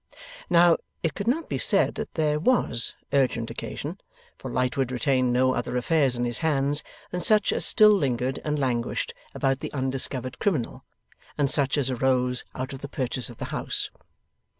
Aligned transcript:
Now, 0.49 0.77
it 1.03 1.13
could 1.13 1.27
not 1.27 1.47
be 1.47 1.59
said 1.59 1.93
that 1.93 2.15
there 2.15 2.39
WAS 2.39 2.95
urgent 3.13 3.51
occasion, 3.51 4.01
for 4.35 4.49
Lightwood 4.49 4.89
retained 4.91 5.31
no 5.31 5.53
other 5.53 5.77
affairs 5.77 6.15
in 6.15 6.23
his 6.25 6.39
hands 6.39 6.81
than 7.11 7.21
such 7.21 7.53
as 7.53 7.67
still 7.67 7.91
lingered 7.91 8.39
and 8.43 8.57
languished 8.57 9.13
about 9.35 9.59
the 9.59 9.71
undiscovered 9.73 10.39
criminal, 10.39 10.83
and 11.37 11.51
such 11.51 11.77
as 11.77 11.91
arose 11.91 12.43
out 12.55 12.73
of 12.73 12.79
the 12.79 12.89
purchase 12.89 13.29
of 13.29 13.37
the 13.37 13.45
house. 13.53 13.91